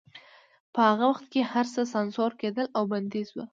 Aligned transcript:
په 0.73 0.79
هغه 0.89 1.05
وخت 1.11 1.25
کې 1.33 1.49
هرڅه 1.53 1.81
سانسور 1.93 2.31
کېدل 2.41 2.65
او 2.77 2.83
بندیز 2.91 3.29
و 3.33 3.37